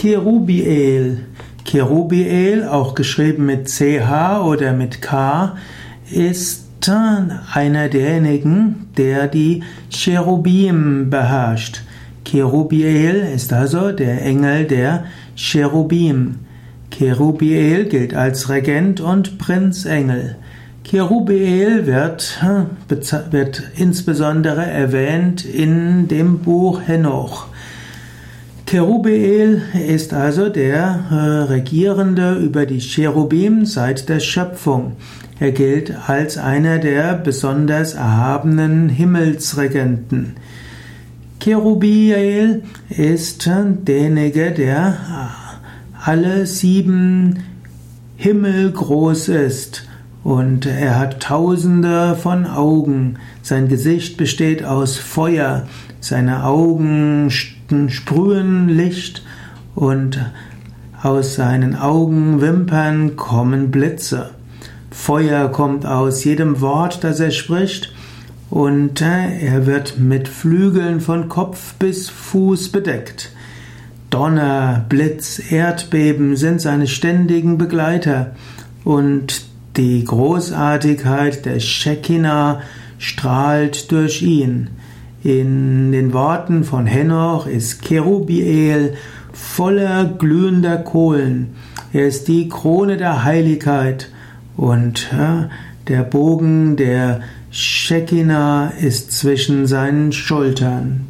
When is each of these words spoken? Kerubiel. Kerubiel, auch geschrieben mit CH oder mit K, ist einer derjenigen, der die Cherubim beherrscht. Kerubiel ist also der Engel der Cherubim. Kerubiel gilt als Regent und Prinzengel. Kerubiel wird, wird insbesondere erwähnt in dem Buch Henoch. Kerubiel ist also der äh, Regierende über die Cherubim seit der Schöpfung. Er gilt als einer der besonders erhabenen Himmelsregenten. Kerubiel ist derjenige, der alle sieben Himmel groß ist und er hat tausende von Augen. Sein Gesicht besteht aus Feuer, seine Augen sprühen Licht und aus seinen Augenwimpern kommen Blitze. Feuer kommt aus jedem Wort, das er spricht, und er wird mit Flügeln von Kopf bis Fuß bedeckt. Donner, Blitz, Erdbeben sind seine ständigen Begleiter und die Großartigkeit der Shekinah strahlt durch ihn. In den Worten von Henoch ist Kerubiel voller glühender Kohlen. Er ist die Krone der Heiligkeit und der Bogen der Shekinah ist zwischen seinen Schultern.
Kerubiel. 0.00 1.26
Kerubiel, 1.66 2.64
auch 2.64 2.94
geschrieben 2.94 3.44
mit 3.44 3.68
CH 3.68 4.40
oder 4.42 4.72
mit 4.72 5.02
K, 5.02 5.58
ist 6.10 6.88
einer 6.88 7.90
derjenigen, 7.90 8.86
der 8.96 9.28
die 9.28 9.62
Cherubim 9.90 11.10
beherrscht. 11.10 11.82
Kerubiel 12.24 13.28
ist 13.34 13.52
also 13.52 13.92
der 13.92 14.24
Engel 14.24 14.64
der 14.64 15.04
Cherubim. 15.36 16.36
Kerubiel 16.90 17.84
gilt 17.84 18.14
als 18.14 18.48
Regent 18.48 19.02
und 19.02 19.36
Prinzengel. 19.36 20.36
Kerubiel 20.82 21.86
wird, 21.86 22.42
wird 22.88 23.62
insbesondere 23.76 24.64
erwähnt 24.64 25.44
in 25.44 26.08
dem 26.08 26.38
Buch 26.38 26.80
Henoch. 26.86 27.48
Kerubiel 28.70 29.62
ist 29.88 30.14
also 30.14 30.48
der 30.48 31.00
äh, 31.10 31.14
Regierende 31.52 32.34
über 32.34 32.66
die 32.66 32.78
Cherubim 32.78 33.66
seit 33.66 34.08
der 34.08 34.20
Schöpfung. 34.20 34.92
Er 35.40 35.50
gilt 35.50 35.92
als 36.08 36.38
einer 36.38 36.78
der 36.78 37.14
besonders 37.14 37.94
erhabenen 37.94 38.88
Himmelsregenten. 38.88 40.36
Kerubiel 41.40 42.62
ist 42.90 43.50
derjenige, 43.88 44.52
der 44.52 44.98
alle 46.04 46.46
sieben 46.46 47.40
Himmel 48.16 48.70
groß 48.70 49.30
ist 49.30 49.88
und 50.22 50.66
er 50.66 50.96
hat 50.96 51.20
tausende 51.20 52.14
von 52.14 52.46
Augen. 52.46 53.16
Sein 53.42 53.66
Gesicht 53.66 54.16
besteht 54.16 54.64
aus 54.64 54.96
Feuer, 54.96 55.66
seine 55.98 56.44
Augen 56.44 57.32
sprühen 57.88 58.68
Licht 58.68 59.22
und 59.74 60.18
aus 61.02 61.34
seinen 61.34 61.76
Augenwimpern 61.76 63.16
kommen 63.16 63.70
Blitze. 63.70 64.30
Feuer 64.90 65.48
kommt 65.48 65.86
aus 65.86 66.24
jedem 66.24 66.60
Wort, 66.60 67.04
das 67.04 67.20
er 67.20 67.30
spricht, 67.30 67.92
und 68.50 69.00
er 69.00 69.66
wird 69.66 69.98
mit 69.98 70.28
Flügeln 70.28 71.00
von 71.00 71.28
Kopf 71.28 71.74
bis 71.74 72.10
Fuß 72.10 72.70
bedeckt. 72.70 73.30
Donner, 74.10 74.84
Blitz, 74.88 75.40
Erdbeben 75.50 76.34
sind 76.34 76.60
seine 76.60 76.88
ständigen 76.88 77.58
Begleiter 77.58 78.32
und 78.82 79.44
die 79.76 80.04
Großartigkeit 80.04 81.44
der 81.46 81.60
Shekinah 81.60 82.62
strahlt 82.98 83.92
durch 83.92 84.22
ihn. 84.22 84.70
In 85.22 85.92
den 85.92 86.14
Worten 86.14 86.64
von 86.64 86.86
Henoch 86.86 87.46
ist 87.46 87.82
Kerubiel 87.82 88.94
voller 89.34 90.06
glühender 90.06 90.78
Kohlen. 90.78 91.54
Er 91.92 92.06
ist 92.06 92.26
die 92.26 92.48
Krone 92.48 92.96
der 92.96 93.22
Heiligkeit 93.22 94.10
und 94.56 95.10
der 95.88 96.02
Bogen 96.04 96.76
der 96.76 97.20
Shekinah 97.50 98.72
ist 98.80 99.12
zwischen 99.12 99.66
seinen 99.66 100.12
Schultern. 100.12 101.08